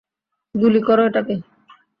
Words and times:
গুলি 0.55 0.81
করো 0.87 1.03
এটাকে! 1.09 1.35